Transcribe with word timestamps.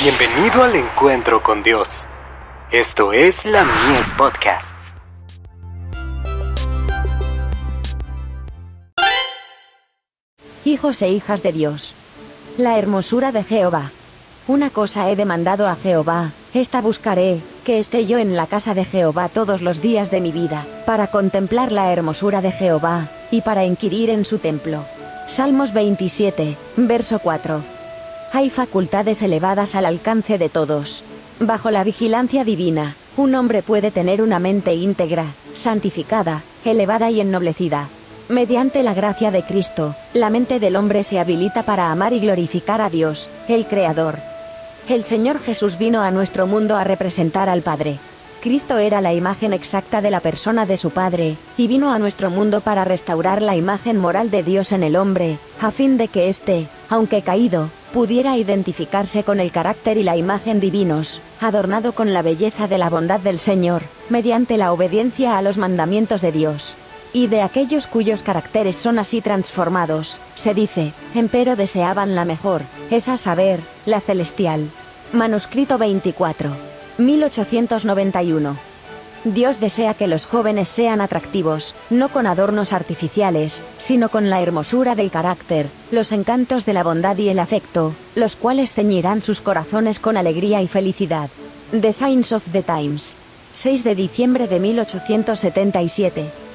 Bienvenido 0.00 0.62
al 0.62 0.76
encuentro 0.76 1.42
con 1.42 1.64
Dios. 1.64 2.06
Esto 2.70 3.12
es 3.12 3.44
la 3.44 3.64
Mies 3.64 4.08
Podcasts. 4.16 4.96
Hijos 10.64 11.02
e 11.02 11.08
hijas 11.08 11.42
de 11.42 11.52
Dios. 11.52 11.96
La 12.58 12.78
hermosura 12.78 13.32
de 13.32 13.42
Jehová. 13.42 13.90
Una 14.46 14.70
cosa 14.70 15.10
he 15.10 15.16
demandado 15.16 15.66
a 15.66 15.74
Jehová, 15.74 16.30
esta 16.54 16.80
buscaré, 16.80 17.40
que 17.64 17.80
esté 17.80 18.06
yo 18.06 18.18
en 18.18 18.36
la 18.36 18.46
casa 18.46 18.74
de 18.74 18.84
Jehová 18.84 19.28
todos 19.28 19.62
los 19.62 19.82
días 19.82 20.12
de 20.12 20.20
mi 20.20 20.30
vida, 20.30 20.64
para 20.86 21.08
contemplar 21.08 21.72
la 21.72 21.92
hermosura 21.92 22.40
de 22.40 22.52
Jehová, 22.52 23.08
y 23.32 23.40
para 23.40 23.64
inquirir 23.64 24.10
en 24.10 24.24
su 24.24 24.38
templo. 24.38 24.84
Salmos 25.26 25.72
27, 25.72 26.56
verso 26.76 27.18
4. 27.18 27.77
Hay 28.32 28.50
facultades 28.50 29.22
elevadas 29.22 29.74
al 29.74 29.86
alcance 29.86 30.38
de 30.38 30.48
todos. 30.48 31.02
Bajo 31.40 31.70
la 31.70 31.82
vigilancia 31.82 32.44
divina, 32.44 32.94
un 33.16 33.34
hombre 33.34 33.62
puede 33.62 33.90
tener 33.90 34.22
una 34.22 34.38
mente 34.38 34.74
íntegra, 34.74 35.26
santificada, 35.54 36.42
elevada 36.64 37.10
y 37.10 37.20
ennoblecida. 37.20 37.88
Mediante 38.28 38.82
la 38.82 38.92
gracia 38.92 39.30
de 39.30 39.42
Cristo, 39.42 39.94
la 40.12 40.28
mente 40.28 40.60
del 40.60 40.76
hombre 40.76 41.02
se 41.02 41.18
habilita 41.18 41.62
para 41.62 41.90
amar 41.90 42.12
y 42.12 42.20
glorificar 42.20 42.82
a 42.82 42.90
Dios, 42.90 43.30
el 43.48 43.66
Creador. 43.66 44.18
El 44.88 45.02
Señor 45.04 45.38
Jesús 45.40 45.78
vino 45.78 46.02
a 46.02 46.10
nuestro 46.10 46.46
mundo 46.46 46.76
a 46.76 46.84
representar 46.84 47.48
al 47.48 47.62
Padre. 47.62 47.98
Cristo 48.40 48.78
era 48.78 49.00
la 49.00 49.12
imagen 49.12 49.52
exacta 49.52 50.00
de 50.00 50.10
la 50.10 50.20
persona 50.20 50.64
de 50.64 50.76
su 50.76 50.90
Padre, 50.90 51.36
y 51.56 51.66
vino 51.66 51.92
a 51.92 51.98
nuestro 51.98 52.30
mundo 52.30 52.60
para 52.60 52.84
restaurar 52.84 53.42
la 53.42 53.56
imagen 53.56 53.98
moral 53.98 54.30
de 54.30 54.42
Dios 54.44 54.72
en 54.72 54.84
el 54.84 54.94
hombre, 54.94 55.38
a 55.60 55.70
fin 55.72 55.96
de 55.96 56.06
que 56.06 56.28
éste, 56.28 56.68
aunque 56.88 57.22
caído, 57.22 57.68
pudiera 57.92 58.36
identificarse 58.36 59.24
con 59.24 59.40
el 59.40 59.50
carácter 59.50 59.98
y 59.98 60.04
la 60.04 60.16
imagen 60.16 60.60
divinos, 60.60 61.20
adornado 61.40 61.92
con 61.92 62.12
la 62.12 62.22
belleza 62.22 62.68
de 62.68 62.78
la 62.78 62.90
bondad 62.90 63.20
del 63.20 63.40
Señor, 63.40 63.82
mediante 64.08 64.56
la 64.56 64.72
obediencia 64.72 65.36
a 65.36 65.42
los 65.42 65.58
mandamientos 65.58 66.20
de 66.20 66.32
Dios. 66.32 66.76
Y 67.12 67.26
de 67.26 67.42
aquellos 67.42 67.86
cuyos 67.86 68.22
caracteres 68.22 68.76
son 68.76 68.98
así 68.98 69.20
transformados, 69.20 70.20
se 70.34 70.54
dice, 70.54 70.92
empero 71.14 71.56
deseaban 71.56 72.14
la 72.14 72.24
mejor, 72.24 72.62
es 72.90 73.08
a 73.08 73.16
saber, 73.16 73.60
la 73.86 74.00
celestial. 74.00 74.68
Manuscrito 75.12 75.78
24. 75.78 76.77
1891. 76.98 78.56
Dios 79.24 79.60
desea 79.60 79.94
que 79.94 80.06
los 80.06 80.26
jóvenes 80.26 80.68
sean 80.68 81.00
atractivos, 81.00 81.74
no 81.90 82.08
con 82.08 82.26
adornos 82.26 82.72
artificiales, 82.72 83.62
sino 83.78 84.08
con 84.08 84.30
la 84.30 84.40
hermosura 84.40 84.94
del 84.94 85.10
carácter, 85.10 85.68
los 85.90 86.12
encantos 86.12 86.66
de 86.66 86.72
la 86.72 86.84
bondad 86.84 87.16
y 87.16 87.28
el 87.28 87.38
afecto, 87.38 87.94
los 88.14 88.36
cuales 88.36 88.74
ceñirán 88.74 89.20
sus 89.20 89.40
corazones 89.40 89.98
con 89.98 90.16
alegría 90.16 90.62
y 90.62 90.68
felicidad. 90.68 91.30
The 91.72 91.92
Signs 91.92 92.32
of 92.32 92.44
the 92.52 92.62
Times. 92.62 93.16
6 93.52 93.84
de 93.84 93.94
diciembre 93.94 94.46
de 94.46 94.60
1877 94.60 96.47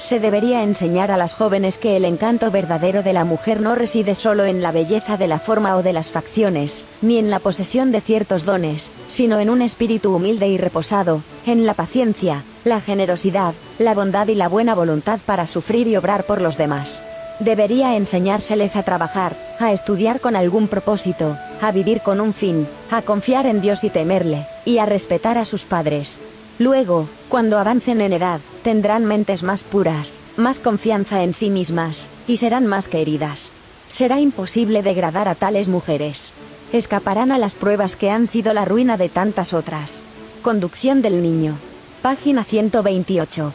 se 0.00 0.18
debería 0.18 0.62
enseñar 0.62 1.10
a 1.10 1.18
las 1.18 1.34
jóvenes 1.34 1.76
que 1.76 1.96
el 1.96 2.04
encanto 2.04 2.50
verdadero 2.50 3.02
de 3.02 3.12
la 3.12 3.24
mujer 3.24 3.60
no 3.60 3.74
reside 3.74 4.14
solo 4.14 4.44
en 4.44 4.62
la 4.62 4.72
belleza 4.72 5.16
de 5.18 5.28
la 5.28 5.38
forma 5.38 5.76
o 5.76 5.82
de 5.82 5.92
las 5.92 6.10
facciones, 6.10 6.86
ni 7.02 7.18
en 7.18 7.30
la 7.30 7.38
posesión 7.38 7.92
de 7.92 8.00
ciertos 8.00 8.44
dones, 8.44 8.92
sino 9.08 9.38
en 9.38 9.50
un 9.50 9.60
espíritu 9.60 10.16
humilde 10.16 10.48
y 10.48 10.56
reposado, 10.56 11.22
en 11.46 11.66
la 11.66 11.74
paciencia, 11.74 12.42
la 12.64 12.80
generosidad, 12.80 13.52
la 13.78 13.94
bondad 13.94 14.28
y 14.28 14.34
la 14.34 14.48
buena 14.48 14.74
voluntad 14.74 15.20
para 15.24 15.46
sufrir 15.46 15.86
y 15.86 15.96
obrar 15.96 16.24
por 16.24 16.40
los 16.40 16.56
demás. 16.56 17.02
Debería 17.38 17.96
enseñárseles 17.96 18.76
a 18.76 18.82
trabajar, 18.82 19.36
a 19.58 19.72
estudiar 19.72 20.20
con 20.20 20.34
algún 20.34 20.68
propósito, 20.68 21.36
a 21.60 21.72
vivir 21.72 22.00
con 22.00 22.20
un 22.20 22.32
fin, 22.32 22.66
a 22.90 23.02
confiar 23.02 23.46
en 23.46 23.60
Dios 23.60 23.84
y 23.84 23.90
temerle, 23.90 24.46
y 24.64 24.78
a 24.78 24.86
respetar 24.86 25.36
a 25.38 25.44
sus 25.44 25.64
padres. 25.64 26.20
Luego, 26.60 27.08
cuando 27.30 27.58
avancen 27.58 28.02
en 28.02 28.12
edad, 28.12 28.38
tendrán 28.62 29.06
mentes 29.06 29.42
más 29.42 29.64
puras, 29.64 30.20
más 30.36 30.60
confianza 30.60 31.22
en 31.22 31.32
sí 31.32 31.48
mismas, 31.48 32.10
y 32.28 32.36
serán 32.36 32.66
más 32.66 32.88
queridas. 32.88 33.54
Será 33.88 34.20
imposible 34.20 34.82
degradar 34.82 35.26
a 35.26 35.34
tales 35.34 35.68
mujeres. 35.68 36.34
Escaparán 36.70 37.32
a 37.32 37.38
las 37.38 37.54
pruebas 37.54 37.96
que 37.96 38.10
han 38.10 38.26
sido 38.26 38.52
la 38.52 38.66
ruina 38.66 38.98
de 38.98 39.08
tantas 39.08 39.54
otras. 39.54 40.04
Conducción 40.42 41.00
del 41.00 41.22
niño. 41.22 41.56
Página 42.02 42.44
128. 42.44 43.54